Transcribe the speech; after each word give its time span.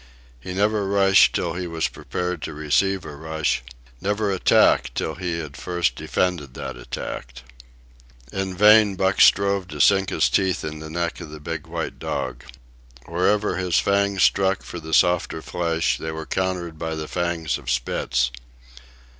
He 0.39 0.55
never 0.55 0.87
rushed 0.87 1.35
till 1.35 1.53
he 1.53 1.67
was 1.67 1.87
prepared 1.87 2.41
to 2.41 2.55
receive 2.55 3.05
a 3.05 3.15
rush; 3.15 3.61
never 4.01 4.31
attacked 4.31 4.95
till 4.95 5.13
he 5.13 5.37
had 5.37 5.55
first 5.55 5.95
defended 5.95 6.55
that 6.55 6.75
attack. 6.75 7.43
In 8.33 8.57
vain 8.57 8.95
Buck 8.95 9.21
strove 9.21 9.67
to 9.67 9.79
sink 9.79 10.09
his 10.09 10.27
teeth 10.27 10.63
in 10.65 10.79
the 10.79 10.89
neck 10.89 11.21
of 11.21 11.29
the 11.29 11.39
big 11.39 11.67
white 11.67 11.99
dog. 11.99 12.43
Wherever 13.05 13.57
his 13.57 13.77
fangs 13.77 14.23
struck 14.23 14.63
for 14.63 14.79
the 14.79 14.95
softer 14.95 15.39
flesh, 15.43 15.99
they 15.99 16.09
were 16.11 16.25
countered 16.25 16.79
by 16.79 16.95
the 16.95 17.07
fangs 17.07 17.59
of 17.59 17.69
Spitz. 17.69 18.31